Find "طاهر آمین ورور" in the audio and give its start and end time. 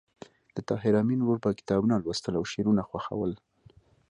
0.69-1.39